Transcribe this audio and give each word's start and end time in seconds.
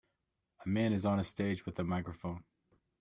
a 0.65 0.67
man 0.67 0.93
is 0.93 1.05
on 1.05 1.23
stage 1.23 1.63
with 1.63 1.77
a 1.77 1.83
microphone. 1.83 2.43